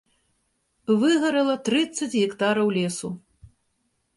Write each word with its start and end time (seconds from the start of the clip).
Выгарала 1.03 1.55
трыццаць 1.69 2.09
гектараў 2.23 2.67
лесу. 2.79 3.09